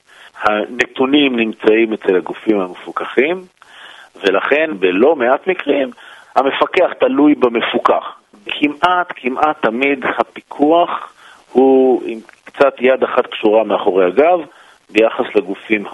הנתונים 0.43 1.37
נמצאים 1.37 1.93
אצל 1.93 2.17
הגופים 2.17 2.61
המפוקחים, 2.61 3.41
ולכן 4.25 4.71
בלא 4.79 5.17
מעט 5.17 5.47
מקרים 5.47 5.91
המפקח 6.37 6.93
תלוי 7.01 7.35
במפוקח. 7.35 8.05
כמעט, 8.47 9.13
כמעט 9.17 9.63
תמיד 9.63 10.05
הפיקוח 10.19 11.13
הוא 11.53 12.03
עם 12.07 12.19
קצת 12.45 12.75
יד 12.81 13.05
אחת 13.05 13.27
קשורה 13.27 13.65
מאחורי 13.65 14.07
הגב, 14.07 14.41
ביחס 14.93 15.27
לגופים 15.35 15.85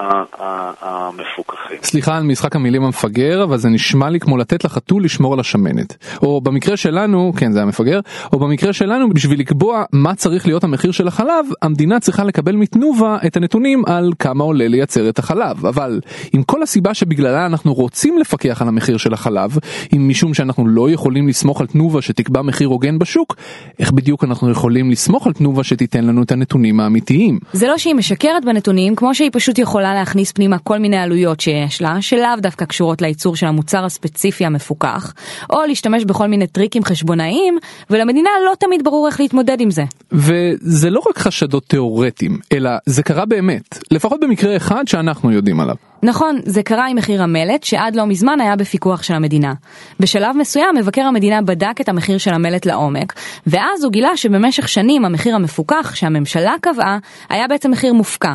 המפוקחים. 0.80 1.76
סליחה 1.82 2.16
על 2.16 2.22
משחק 2.22 2.56
המילים 2.56 2.82
המפגר, 2.84 3.44
אבל 3.44 3.56
זה 3.56 3.68
נשמע 3.68 4.10
לי 4.10 4.20
כמו 4.20 4.36
לתת 4.36 4.64
לחתול 4.64 5.04
לשמור 5.04 5.32
על 5.32 5.40
השמנת. 5.40 5.96
או 6.22 6.40
במקרה 6.40 6.76
שלנו, 6.76 7.32
כן 7.36 7.52
זה 7.52 7.62
המפגר, 7.62 8.00
או 8.32 8.38
במקרה 8.38 8.72
שלנו, 8.72 9.08
בשביל 9.08 9.40
לקבוע 9.40 9.84
מה 9.92 10.14
צריך 10.14 10.46
להיות 10.46 10.64
המחיר 10.64 10.90
של 10.90 11.08
החלב, 11.08 11.46
המדינה 11.62 12.00
צריכה 12.00 12.24
לקבל 12.24 12.56
מתנובה 12.56 13.18
את 13.26 13.36
הנתונים 13.36 13.82
על 13.86 14.12
כמה 14.18 14.44
עולה 14.44 14.68
לייצר 14.68 15.08
את 15.08 15.18
החלב. 15.18 15.66
אבל 15.66 16.00
עם 16.32 16.42
כל 16.42 16.62
הסיבה 16.62 16.94
שבגללה 16.94 17.46
אנחנו 17.46 17.74
רוצים 17.74 18.18
לפקח 18.18 18.62
על 18.62 18.68
המחיר 18.68 18.96
של 18.96 19.14
החלב, 19.14 19.58
אם 19.96 20.08
משום 20.08 20.34
שאנחנו 20.34 20.68
לא 20.68 20.90
יכולים 20.90 21.28
לסמוך 21.28 21.60
על 21.60 21.66
תנובה 21.66 22.02
שתקבע 22.02 22.42
מחיר 22.42 22.68
הוגן 22.68 22.98
בשוק, 22.98 23.36
איך 23.78 23.92
בדיוק 23.92 24.24
אנחנו 24.24 24.50
יכולים 24.50 24.90
לסמוך 24.90 25.26
על 25.26 25.32
תנובה 25.32 25.64
שתיתן 25.64 26.04
לנו 26.04 26.22
את 26.22 26.32
הנתונים 26.32 26.80
האמיתיים? 26.80 27.38
זה 27.52 27.68
לא 27.68 27.78
שהיא 27.78 27.94
משקרת 27.94 28.44
בנתונים. 28.44 28.87
חשבונאיים, 28.88 28.96
כמו 28.96 29.14
שהיא 29.14 29.30
פשוט 29.32 29.58
יכולה 29.58 29.94
להכניס 29.94 30.32
פנימה 30.32 30.58
כל 30.58 30.78
מיני 30.78 30.96
עלויות 30.96 31.40
שיש 31.40 31.82
לה, 31.82 32.02
שלאו 32.02 32.40
דווקא 32.40 32.64
קשורות 32.64 33.02
לייצור 33.02 33.36
של 33.36 33.46
המוצר 33.46 33.84
הספציפי 33.84 34.44
המפוקח, 34.44 35.14
או 35.50 35.66
להשתמש 35.66 36.04
בכל 36.04 36.26
מיני 36.26 36.46
טריקים 36.46 36.84
חשבונאיים, 36.84 37.58
ולמדינה 37.90 38.30
לא 38.44 38.54
תמיד 38.58 38.84
ברור 38.84 39.06
איך 39.06 39.20
להתמודד 39.20 39.60
עם 39.60 39.70
זה. 39.70 39.84
וזה 40.12 40.90
לא 40.90 41.00
רק 41.10 41.18
חשדות 41.18 41.64
תיאורטיים, 41.68 42.38
אלא 42.52 42.70
זה 42.86 43.02
קרה 43.02 43.24
באמת, 43.24 43.78
לפחות 43.90 44.20
במקרה 44.20 44.56
אחד 44.56 44.88
שאנחנו 44.88 45.32
יודעים 45.32 45.60
עליו. 45.60 45.87
נכון, 46.02 46.40
זה 46.44 46.62
קרה 46.62 46.86
עם 46.88 46.96
מחיר 46.96 47.22
המלט, 47.22 47.64
שעד 47.64 47.96
לא 47.96 48.06
מזמן 48.06 48.40
היה 48.40 48.56
בפיקוח 48.56 49.02
של 49.02 49.14
המדינה. 49.14 49.54
בשלב 50.00 50.36
מסוים 50.36 50.76
מבקר 50.76 51.02
המדינה 51.02 51.42
בדק 51.42 51.80
את 51.80 51.88
המחיר 51.88 52.18
של 52.18 52.34
המלט 52.34 52.66
לעומק, 52.66 53.12
ואז 53.46 53.84
הוא 53.84 53.92
גילה 53.92 54.16
שבמשך 54.16 54.68
שנים 54.68 55.04
המחיר 55.04 55.34
המפוקח 55.34 55.94
שהממשלה 55.94 56.54
קבעה, 56.60 56.98
היה 57.28 57.48
בעצם 57.48 57.70
מחיר 57.70 57.92
מופקע. 57.92 58.34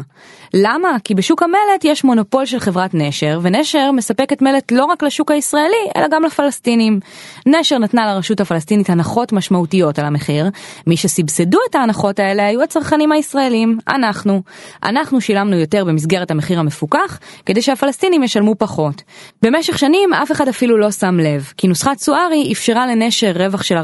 למה? 0.54 0.90
כי 1.04 1.16
בשוק 1.16 1.44
המלט 1.44 1.84
יש 1.84 2.04
מונופול 2.04 2.46
של 2.46 2.60
חברת 2.60 2.90
נשר, 2.94 3.40
ונשר 3.44 3.92
מספקת 3.92 4.42
מלט 4.42 4.72
לא 4.72 4.86
רק 4.86 5.04
לשוק 5.04 5.32
הישראלי, 5.32 5.90
אלא 5.98 6.08
גם 6.12 6.24
לפלסטינים. 6.24 7.00
נשר 7.46 7.78
נתנה 7.78 8.14
לרשות 8.14 8.42
הפלסטינית 8.42 8.90
הנחות 8.90 9.34
משמעותיות 9.34 10.00
על 10.00 10.06
המחיר, 10.06 10.50
מי 10.88 10.98
שסבסדו 10.98 11.58
את 11.70 11.76
ההנחות 11.76 12.20
האלה 12.20 12.46
היו 12.46 12.64
הצרכנים 12.64 13.12
הישראלים, 13.12 13.78
אנחנו. 13.88 14.42
אנחנו 14.84 15.22
שילמנו 15.22 15.58
יותר 15.58 15.86
במסגרת 15.86 16.32
המחיר 16.32 16.60
המפוקח, 16.60 17.20
כדי 17.54 17.62
שהפלסטינים 17.62 18.24
ישלמו 18.24 18.56
פחות. 18.56 19.02
במשך 19.42 19.78
שנים 19.78 20.14
אף 20.14 20.32
אחד 20.32 20.48
אפילו 20.48 20.78
לא 20.78 20.92
שם 20.92 21.20
לב, 21.20 21.52
כי 21.58 21.68
נוסחת 21.68 21.98
סוארי 21.98 22.50
אפשרה 22.54 22.88
לנשר 22.88 23.32
רווח 23.36 23.64
של 23.64 23.78
14%, 23.78 23.82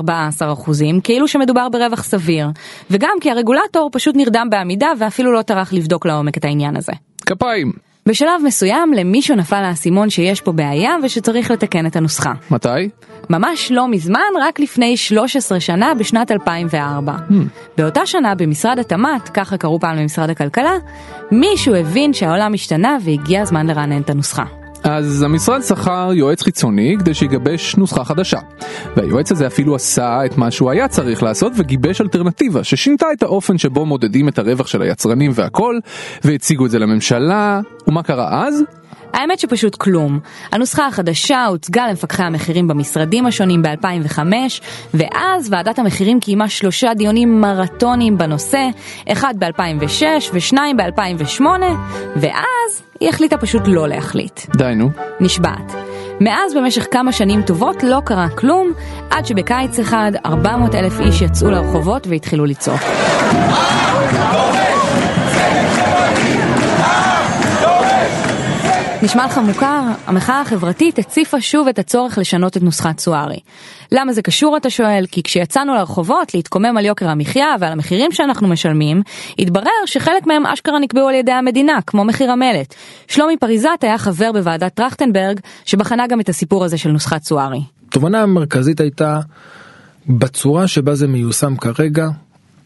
כאילו 1.04 1.28
שמדובר 1.28 1.70
ברווח 1.70 2.04
סביר, 2.04 2.48
וגם 2.92 3.18
כי 3.22 3.32
הרגולטור 3.32 3.90
פשוט 3.92 4.16
נרדם 4.16 4.48
בעמידה 4.50 4.88
ואפילו 5.00 5.32
לא 5.32 5.42
טרח 5.42 5.74
לבדוק 5.74 6.06
לעומק 6.06 6.38
את 6.38 6.46
העניין 6.46 6.76
הזה. 6.76 6.92
כפיים. 7.26 7.89
בשלב 8.10 8.42
מסוים 8.46 8.94
למישהו 8.94 9.36
נפל 9.36 9.64
האסימון 9.64 10.10
שיש 10.10 10.42
פה 10.42 10.52
בעיה 10.52 10.96
ושצריך 11.04 11.52
לתקן 11.52 11.86
את 11.86 11.96
הנוסחה. 11.96 12.34
מתי? 12.52 12.90
ממש 13.30 13.72
לא 13.72 13.88
מזמן, 13.88 14.20
רק 14.42 14.60
לפני 14.60 14.98
13 14.98 15.60
שנה, 15.60 15.94
בשנת 15.94 16.32
2004. 16.32 17.14
Hmm. 17.30 17.34
באותה 17.78 18.06
שנה 18.06 18.36
במשרד 18.36 18.80
התמ"ת, 18.80 19.30
ככה 19.30 19.58
קראו 19.58 19.80
פעם 19.80 19.98
למשרד 19.98 20.30
הכלכלה, 20.30 20.74
מישהו 21.32 21.76
הבין 21.76 22.14
שהעולם 22.14 22.54
השתנה 22.54 22.98
והגיע 23.04 23.42
הזמן 23.42 23.68
לרענן 23.68 24.02
את 24.02 24.10
הנוסחה. 24.10 24.59
אז 24.98 25.22
המשרד 25.22 25.62
שכר 25.62 26.12
יועץ 26.14 26.44
חיצוני 26.44 26.96
כדי 27.00 27.14
שיגבש 27.14 27.76
נוסחה 27.76 28.04
חדשה. 28.04 28.40
והיועץ 28.96 29.32
הזה 29.32 29.48
אפילו 29.48 29.76
עשה 29.76 30.26
את 30.26 30.38
מה 30.38 30.52
שהוא 30.52 30.72
היה 30.72 30.88
צריך 30.88 31.24
לעשות 31.24 31.54
וגיבש 31.56 32.02
אלטרנטיבה 32.02 32.64
ששינתה 32.64 33.06
את 33.14 33.24
האופן 33.24 33.58
שבו 33.58 33.86
מודדים 33.86 34.28
את 34.28 34.40
הרווח 34.40 34.68
של 34.68 34.82
היצרנים 34.82 35.32
והכל, 35.36 35.80
והציגו 36.24 36.66
את 36.66 36.72
זה 36.72 36.80
לממשלה, 36.80 37.60
ומה 37.88 38.04
קרה 38.04 38.48
אז? 38.48 38.64
האמת 39.14 39.40
שפשוט 39.40 39.76
כלום. 39.76 40.20
הנוסחה 40.52 40.88
החדשה 40.88 41.46
הוצגה 41.46 41.88
למפקחי 41.88 42.24
המחירים 42.24 42.68
במשרדים 42.68 43.26
השונים 43.26 43.62
ב-2005, 43.62 44.20
ואז 44.94 45.48
ועדת 45.52 45.80
המחירים 45.80 46.20
קיימה 46.20 46.50
שלושה 46.50 46.94
דיונים 46.94 47.42
מרתוניים 47.42 48.18
בנושא, 48.18 48.68
אחד 49.12 49.34
ב-2006 49.40 50.04
ושניים 50.34 50.78
ב-2008, 50.78 51.42
ואז 52.16 52.82
היא 53.00 53.10
החליטה 53.10 53.38
פשוט 53.38 53.62
לא 53.66 53.88
להחליט. 53.88 54.40
די 54.56 54.74
נו. 54.76 54.90
נשבעת. 55.20 55.74
מאז 56.22 56.54
במשך 56.56 56.86
כמה 56.92 57.12
שנים 57.12 57.42
טובות 57.42 57.84
לא 57.84 58.02
קרה 58.06 58.30
כלום, 58.30 58.72
עד 59.10 59.26
שבקיץ 59.26 59.80
אחד 59.80 60.12
400 60.26 60.76
אלף 60.76 61.00
איש 61.00 61.22
יצאו 61.22 61.52
לרחובות 61.52 62.08
והתחילו 62.08 62.46
לצעוק. 62.46 62.82
נשמע 69.04 69.26
לך 69.26 69.38
מוכר? 69.38 69.82
המחאה 70.08 70.42
החברתית 70.42 71.00
הציפה 71.00 71.42
שוב 71.42 71.68
את 71.68 71.80
הצורך 71.80 72.18
לשנות 72.18 72.58
את 72.58 72.64
נוסחת 72.64 73.00
סוארי. 73.00 73.40
למה 73.92 74.14
זה 74.14 74.22
קשור 74.22 74.58
אתה 74.58 74.70
שואל? 74.70 75.06
כי 75.12 75.24
כשיצאנו 75.24 75.76
לרחובות 75.76 76.34
להתקומם 76.34 76.78
על 76.78 76.86
יוקר 76.86 77.10
המחיה 77.10 77.56
ועל 77.60 77.72
המחירים 77.72 78.12
שאנחנו 78.12 78.48
משלמים, 78.48 79.02
התברר 79.40 79.86
שחלק 79.86 80.28
מהם 80.28 80.46
אשכרה 80.46 80.80
נקבעו 80.80 81.08
על 81.08 81.16
ידי 81.16 81.32
המדינה, 81.32 81.80
כמו 81.88 82.06
מחיר 82.06 82.32
המלט. 82.32 82.76
שלומי 83.08 83.38
פריזת 83.38 83.80
היה 83.82 83.98
חבר 83.98 84.32
בוועדת 84.32 84.74
טרכטנברג, 84.74 85.40
שבחנה 85.66 86.08
גם 86.08 86.20
את 86.20 86.30
הסיפור 86.30 86.64
הזה 86.66 86.78
של 86.78 86.92
נוסחת 86.92 87.24
סוארי. 87.24 87.62
התובנה 87.90 88.22
המרכזית 88.22 88.80
הייתה, 88.80 89.20
בצורה 90.08 90.68
שבה 90.68 90.96
זה 90.96 91.08
מיושם 91.08 91.56
כרגע, 91.56 92.08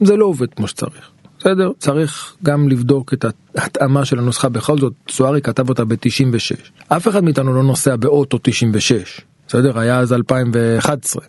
זה 0.02 0.16
לא 0.16 0.26
עובד 0.26 0.54
כמו 0.54 0.68
שצריך. 0.68 1.13
בסדר, 1.44 1.72
צריך 1.80 2.36
גם 2.44 2.70
לבדוק 2.70 3.14
את 3.14 3.26
ההתאמה 3.56 4.06
של 4.06 4.20
הנוסחה, 4.20 4.50
בכל 4.50 4.78
זאת, 4.78 4.94
סוארי 5.10 5.42
כתב 5.42 5.70
אותה 5.70 5.86
ב-96. 5.86 6.72
אף 6.88 7.08
אחד 7.08 7.24
מאיתנו 7.24 7.54
לא 7.54 7.64
נוסע 7.64 7.96
באוטו 7.96 8.38
96, 8.42 9.22
בסדר? 9.48 9.80
היה 9.80 10.00
אז 10.00 10.14
2011. 10.14 11.24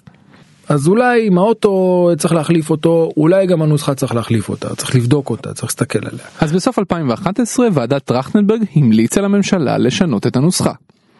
אז 0.68 0.88
אולי 0.88 1.28
אם 1.28 1.38
האוטו 1.38 2.10
צריך 2.18 2.34
להחליף 2.34 2.70
אותו, 2.70 3.10
אולי 3.16 3.46
גם 3.46 3.62
הנוסחה 3.62 3.94
צריך 3.94 4.14
להחליף 4.14 4.48
אותה, 4.48 4.76
צריך 4.76 4.94
לבדוק 4.94 5.30
אותה, 5.30 5.54
צריך 5.54 5.64
להסתכל 5.64 5.98
עליה. 5.98 6.24
אז 6.40 6.52
בסוף 6.52 6.78
2011 6.78 7.66
ועדת 7.72 8.04
טרכטנברג 8.04 8.64
המליצה 8.76 9.20
לממשלה 9.20 9.78
לשנות 9.78 10.26
את 10.26 10.36
הנוסחה. 10.36 10.72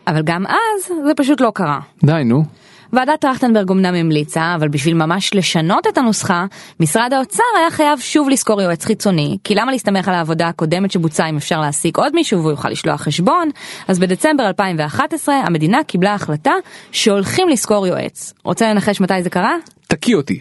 אבל 0.06 0.22
גם 0.24 0.46
אז 0.46 0.84
זה 1.06 1.12
פשוט 1.16 1.40
לא 1.40 1.52
קרה. 1.54 1.80
די 2.04 2.22
נו. 2.24 2.44
ועדת 2.94 3.20
טרכטנברג 3.20 3.70
אמנם 3.70 3.94
המליצה, 3.94 4.54
אבל 4.54 4.68
בשביל 4.68 4.94
ממש 4.94 5.34
לשנות 5.34 5.86
את 5.86 5.98
הנוסחה, 5.98 6.46
משרד 6.80 7.12
האוצר 7.12 7.42
היה 7.58 7.70
חייב 7.70 7.98
שוב 7.98 8.28
לשכור 8.28 8.62
יועץ 8.62 8.84
חיצוני, 8.84 9.38
כי 9.44 9.54
למה 9.54 9.72
להסתמך 9.72 10.08
על 10.08 10.14
העבודה 10.14 10.48
הקודמת 10.48 10.90
שבוצעה 10.90 11.28
אם 11.28 11.36
אפשר 11.36 11.60
להעסיק 11.60 11.96
עוד 11.96 12.14
מישהו 12.14 12.38
והוא 12.38 12.50
יוכל 12.50 12.68
לשלוח 12.68 13.00
חשבון? 13.00 13.50
אז 13.88 13.98
בדצמבר 13.98 14.46
2011 14.46 15.34
המדינה 15.34 15.84
קיבלה 15.84 16.14
החלטה 16.14 16.52
שהולכים 16.92 17.48
לשכור 17.48 17.86
יועץ. 17.86 18.34
רוצה 18.44 18.70
לנחש 18.70 19.00
מתי 19.00 19.22
זה 19.22 19.30
קרה? 19.30 19.56
תקיא 19.88 20.16
אותי. 20.16 20.38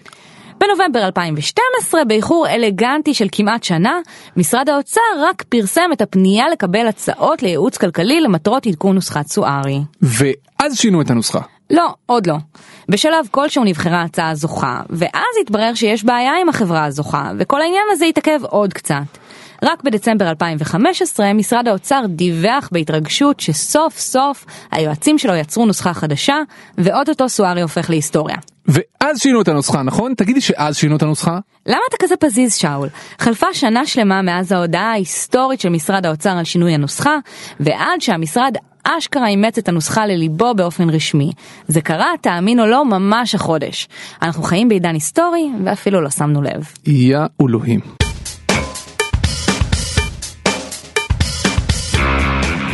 בנובמבר 0.58 1.06
2012, 1.06 2.06
באיחור 2.06 2.48
אלגנטי 2.50 3.14
של 3.14 3.28
כמעט 3.32 3.64
שנה, 3.64 4.00
משרד 4.38 4.70
האוצר 4.70 5.02
רק 5.22 5.44
פרסם 5.50 5.90
את 5.94 6.02
הפנייה 6.02 6.50
לקבל 6.50 6.88
הצעות 6.88 7.44
לייעוץ 7.44 7.78
כלכלי 7.78 8.22
למטרות 8.22 8.68
עדכון 8.68 8.96
נוסחת 8.96 9.28
סוארי. 9.28 9.80
ואז 10.02 10.78
שינו 10.78 11.02
את 11.02 11.10
הנוסחה. 11.10 11.53
לא, 11.70 11.94
עוד 12.06 12.28
לא. 12.28 12.36
בשלב 12.90 13.28
כלשהו 13.32 13.64
נבחרה 13.64 14.02
הצעה 14.02 14.36
זוכה, 14.36 14.82
ואז 14.90 15.36
התברר 15.42 15.74
שיש 15.74 16.04
בעיה 16.04 16.32
עם 16.42 16.50
החברה 16.50 16.86
הזוכה, 16.86 17.32
וכל 17.38 17.62
העניין 17.62 17.84
הזה 17.92 18.06
התעכב 18.06 18.40
עוד 18.44 18.74
קצת. 18.74 19.23
רק 19.64 19.84
בדצמבר 19.84 20.30
2015 20.30 21.34
משרד 21.34 21.68
האוצר 21.68 22.02
דיווח 22.08 22.70
בהתרגשות 22.72 23.40
שסוף 23.40 24.00
סוף 24.00 24.46
היועצים 24.72 25.18
שלו 25.18 25.36
יצרו 25.36 25.66
נוסחה 25.66 25.94
חדשה, 25.94 26.38
ואו-טו-טו 26.78 27.30
סוארי 27.30 27.62
הופך 27.62 27.90
להיסטוריה. 27.90 28.36
ואז 28.68 29.20
שינו 29.20 29.42
את 29.42 29.48
הנוסחה, 29.48 29.84
נכון? 29.84 30.14
תגידי 30.14 30.42
שאז 30.42 30.78
שינו 30.78 30.96
את 30.96 31.02
הנוסחה? 31.02 31.40
למה 31.66 31.80
אתה 31.90 31.98
כזה 32.00 32.16
פזיז 32.18 32.56
שאול? 32.56 32.90
חלפה 33.20 33.48
שנה 33.54 33.86
שלמה 33.86 34.22
מאז 34.22 34.52
ההודעה 34.52 34.92
ההיסטורית 34.92 35.60
של 35.60 35.70
משרד 35.70 36.06
האוצר 36.06 36.30
על 36.30 36.44
שינוי 36.44 36.74
הנוסחה, 36.74 37.18
ועד 37.60 38.02
שהמשרד 38.02 38.56
אשכרה 38.84 39.28
אימץ 39.28 39.58
את 39.58 39.70
הנוסחה 39.70 40.06
לליבו 40.06 40.54
באופן 40.56 40.90
רשמי. 40.90 41.32
זה 41.68 41.82
קרה, 41.82 42.12
תאמין 42.22 42.60
או 42.60 42.66
לא, 42.66 42.86
ממש 42.86 43.36
החודש. 43.36 43.88
אנחנו 44.22 44.44
חיים 44.44 44.70
בעידן 44.70 44.94
היסטורי, 44.94 45.50
ואפילו 45.66 46.02
לא 46.02 46.10
שמנו 46.10 46.42
לב. 46.42 46.68
יא 46.86 47.18
אלוהים. 47.42 47.80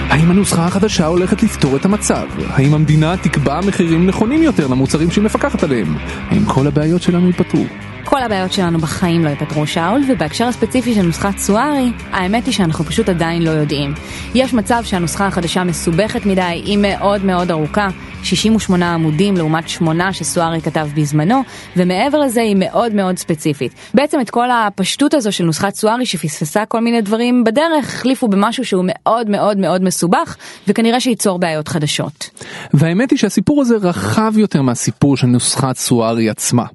האם 0.09 0.31
הנוסחה 0.31 0.65
החדשה 0.65 1.05
הולכת 1.05 1.43
לפתור 1.43 1.75
את 1.75 1.85
המצב? 1.85 2.27
האם 2.49 2.73
המדינה 2.73 3.17
תקבע 3.17 3.59
מחירים 3.67 4.07
נכונים 4.07 4.43
יותר 4.43 4.67
למוצרים 4.67 5.11
שהיא 5.11 5.23
מפקחת 5.23 5.63
עליהם? 5.63 5.97
האם 6.29 6.45
כל 6.45 6.67
הבעיות 6.67 7.01
שלנו 7.01 7.27
ייפתרו? 7.27 7.65
כל 8.03 8.23
הבעיות 8.23 8.53
שלנו 8.53 8.79
בחיים 8.79 9.23
לא 9.23 9.29
ייפתרו 9.29 9.67
שאול, 9.67 10.01
ובהקשר 10.09 10.45
הספציפי 10.45 10.93
של 10.95 11.01
נוסחת 11.01 11.37
סוארי, 11.37 11.91
האמת 12.11 12.45
היא 12.45 12.53
שאנחנו 12.53 12.85
פשוט 12.85 13.09
עדיין 13.09 13.43
לא 13.43 13.49
יודעים. 13.49 13.93
יש 14.35 14.53
מצב 14.53 14.81
שהנוסחה 14.83 15.27
החדשה 15.27 15.63
מסובכת 15.63 16.25
מדי, 16.25 16.41
היא 16.41 16.77
מאוד 16.81 17.25
מאוד 17.25 17.51
ארוכה, 17.51 17.87
68 18.23 18.93
עמודים 18.93 19.37
לעומת 19.37 19.69
8 19.69 20.13
שסוארי 20.13 20.61
כתב 20.61 20.87
בזמנו, 20.95 21.41
ומעבר 21.77 22.19
לזה 22.19 22.41
היא 22.41 22.55
מאוד 22.59 22.93
מאוד 22.93 23.17
ספציפית. 23.17 23.73
בעצם 23.93 24.21
את 24.21 24.29
כל 24.29 24.51
הפשטות 24.51 25.13
הזו 25.13 25.31
של 25.31 25.43
נוסחת 25.43 25.75
סוארי 25.75 26.05
שפספסה 26.05 26.65
כל 26.65 26.79
מיני 26.79 27.01
דברים 27.01 27.43
בדרך, 27.43 27.85
החליפו 27.85 28.27
במשהו 28.27 28.65
שהוא 28.65 28.85
מאוד 28.87 29.29
מאוד 29.29 29.57
מאוד 29.57 29.83
מסובך, 29.83 30.35
וכנראה 30.67 30.99
שייצור 30.99 31.39
בעיות 31.39 31.67
חדשות. 31.67 32.29
והאמת 32.73 33.11
היא 33.11 33.19
שהסיפור 33.19 33.61
הזה 33.61 33.75
רחב 33.75 34.33
יותר 34.37 34.61
מהסיפור 34.61 35.17
של 35.17 35.27
נוסחת 35.27 35.77
סוארי 35.77 36.29
עצמה. 36.29 36.65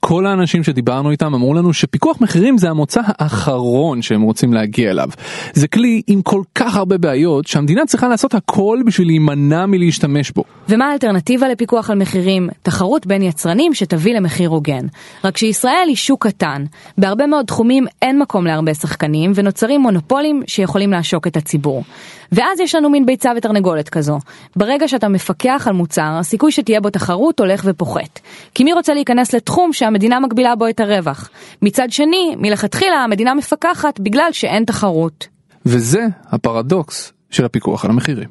כל 0.00 0.26
האנשים 0.26 0.64
שדיברנו 0.64 1.10
איתם 1.10 1.34
אמרו 1.34 1.54
לנו 1.54 1.72
שפיקוח 1.72 2.20
מחירים 2.20 2.58
זה 2.58 2.70
המוצא 2.70 3.00
האחרון 3.04 4.02
שהם 4.02 4.22
רוצים 4.22 4.52
להגיע 4.52 4.90
אליו. 4.90 5.08
זה 5.52 5.68
כלי 5.68 6.02
עם 6.06 6.22
כל 6.22 6.42
כך 6.54 6.76
הרבה 6.76 6.98
בעיות 6.98 7.46
שהמדינה 7.46 7.86
צריכה 7.86 8.08
לעשות 8.08 8.34
הכל 8.34 8.78
בשביל 8.86 9.06
להימנע 9.06 9.66
מלהשתמש 9.66 10.30
בו. 10.30 10.44
ומה 10.68 10.85
האלטרנטיבה 10.90 11.48
לפיקוח 11.48 11.90
על 11.90 11.98
מחירים? 11.98 12.48
תחרות 12.62 13.06
בין 13.06 13.22
יצרנים 13.22 13.74
שתביא 13.74 14.14
למחיר 14.14 14.48
הוגן. 14.48 14.86
רק 15.24 15.36
שישראל 15.36 15.84
היא 15.88 15.96
שוק 15.96 16.26
קטן. 16.26 16.64
בהרבה 16.98 17.26
מאוד 17.26 17.46
תחומים 17.46 17.86
אין 18.02 18.18
מקום 18.18 18.46
להרבה 18.46 18.74
שחקנים 18.74 19.32
ונוצרים 19.34 19.80
מונופולים 19.80 20.42
שיכולים 20.46 20.90
לעשוק 20.90 21.26
את 21.26 21.36
הציבור. 21.36 21.84
ואז 22.32 22.60
יש 22.60 22.74
לנו 22.74 22.90
מין 22.90 23.06
ביצה 23.06 23.32
ותרנגולת 23.36 23.88
כזו. 23.88 24.18
ברגע 24.56 24.88
שאתה 24.88 25.08
מפקח 25.08 25.64
על 25.66 25.72
מוצר, 25.72 26.16
הסיכוי 26.20 26.52
שתהיה 26.52 26.80
בו 26.80 26.90
תחרות 26.90 27.40
הולך 27.40 27.62
ופוחת. 27.64 28.20
כי 28.54 28.64
מי 28.64 28.72
רוצה 28.72 28.94
להיכנס 28.94 29.34
לתחום 29.34 29.72
שהמדינה 29.72 30.20
מגבילה 30.20 30.56
בו 30.56 30.68
את 30.68 30.80
הרווח? 30.80 31.30
מצד 31.62 31.90
שני, 31.90 32.34
מלכתחילה 32.38 32.96
המדינה 32.96 33.34
מפקחת 33.34 34.00
בגלל 34.00 34.28
שאין 34.32 34.64
תחרות. 34.64 35.26
וזה 35.66 36.06
הפרדוקס 36.30 37.12
של 37.30 37.44
הפיקוח 37.44 37.84
על 37.84 37.90
המחירים. 37.90 38.28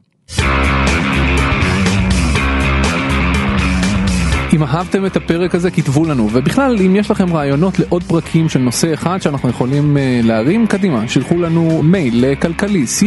אם 4.55 4.63
אהבתם 4.63 5.05
את 5.05 5.15
הפרק 5.15 5.55
הזה 5.55 5.71
כתבו 5.71 6.05
לנו 6.05 6.29
ובכלל 6.33 6.77
אם 6.85 6.95
יש 6.95 7.11
לכם 7.11 7.33
רעיונות 7.33 7.79
לעוד 7.79 8.03
פרקים 8.03 8.49
של 8.49 8.59
נושא 8.59 8.93
אחד 8.93 9.21
שאנחנו 9.21 9.49
יכולים 9.49 9.97
uh, 9.97 9.99
להרים 10.25 10.67
קדימה 10.67 11.07
שלחו 11.07 11.41
לנו 11.41 11.83
מייל 11.83 12.31
לכלכלי 12.31 12.85
cal 12.85 13.01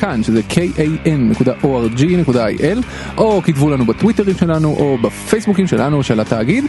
cal 0.00 0.22
שזה 0.22 0.40
kan.org.il 0.50 2.78
או 3.18 3.42
כתבו 3.42 3.70
לנו 3.70 3.86
בטוויטרים 3.86 4.36
שלנו 4.36 4.68
או 4.68 4.98
בפייסבוקים 5.02 5.66
שלנו 5.66 6.02
של 6.02 6.20
התאגיד 6.20 6.64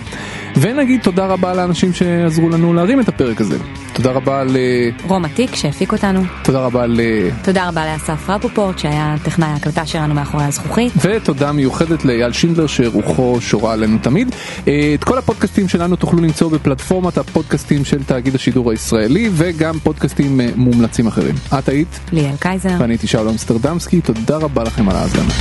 ונגיד 0.58 1.02
תודה 1.02 1.26
רבה 1.26 1.54
לאנשים 1.54 1.93
שעזרו 1.93 2.50
לנו 2.50 2.74
להרים 2.74 3.00
את 3.00 3.10
הפרק 3.10 3.41
הזה. 3.41 3.58
תודה 4.02 4.12
רבה 4.12 4.44
ל... 4.44 4.58
רום 5.08 5.26
עתיק 5.26 5.56
שהפיק 5.56 5.92
אותנו. 5.92 6.22
תודה 6.44 6.60
רבה 6.60 6.86
ל... 6.88 7.00
תודה 7.44 7.68
רבה 7.68 7.86
לאסף 7.86 8.30
רפופורט 8.30 8.80
שהיה 8.80 9.16
טכנאי 9.24 9.48
ההקלטה 9.48 9.86
שלנו 9.86 10.14
מאחורי 10.14 10.44
הזכוכית. 10.44 10.94
ותודה 11.02 11.52
מיוחדת 11.52 12.06
לאייל 12.06 12.32
שינדלר 12.32 12.68
שרוחו 12.68 13.38
שורה 13.42 13.74
עלינו 13.74 13.98
תמיד. 14.02 14.36
אה, 14.68 14.92
את 14.94 15.04
כל 15.04 15.18
הפודקאסטים 15.18 15.68
שלנו 15.68 15.96
תוכלו 15.96 16.20
למצוא 16.20 16.52
בפלטפורמת 16.52 17.18
הפודקאסטים 17.18 17.86
של 17.86 18.04
תאגיד 18.04 18.36
השידור 18.36 18.72
הישראלי 18.72 19.30
וגם 19.34 19.80
פודקאסטים 19.80 20.42
אה, 20.42 20.50
מומלצים 20.56 21.08
אחרים. 21.08 21.36
את 21.60 21.70
היית? 21.70 22.00
ליאל 22.12 22.36
קייזר. 22.40 22.76
ואני 22.80 22.94
הייתי 22.94 23.08
שאול 23.08 23.30
אמסטרדמסקי, 23.30 24.02
תודה 24.02 24.38
רבה 24.38 24.64
לכם 24.64 24.90
על 24.90 24.96
ההאזנה. 24.96 25.34